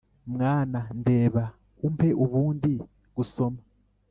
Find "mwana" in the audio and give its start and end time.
0.33-0.79